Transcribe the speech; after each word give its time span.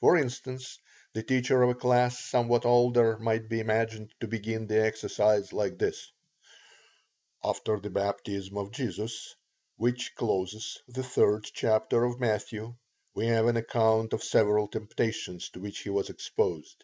For 0.00 0.16
instance, 0.16 0.76
the 1.12 1.22
teacher 1.22 1.62
of 1.62 1.70
a 1.70 1.74
class 1.76 2.18
somewhat 2.18 2.64
older 2.64 3.16
might 3.16 3.48
be 3.48 3.60
imagined 3.60 4.12
to 4.18 4.26
begin 4.26 4.66
the 4.66 4.82
exercise 4.84 5.50
thus: 5.50 5.72
T. 5.78 6.12
After 7.44 7.78
the 7.78 7.88
baptism 7.88 8.58
of 8.58 8.72
Jesus, 8.72 9.36
which 9.76 10.16
closes 10.16 10.80
the 10.88 11.02
3d 11.02 11.52
chapter 11.54 12.04
of 12.04 12.18
Matthew, 12.18 12.74
we 13.14 13.26
have 13.26 13.46
an 13.46 13.56
account 13.56 14.12
of 14.12 14.24
several 14.24 14.66
temptations 14.66 15.48
to 15.50 15.60
which 15.60 15.78
he 15.78 15.90
was 15.90 16.10
exposed. 16.10 16.82